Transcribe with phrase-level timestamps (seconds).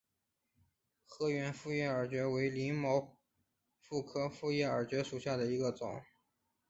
[1.05, 3.19] 河源复叶耳蕨为鳞毛
[3.83, 6.01] 蕨科复叶耳蕨属下的一个种。